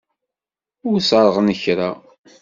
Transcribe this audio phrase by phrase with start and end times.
[0.89, 1.89] Ur ṣerɣen kra.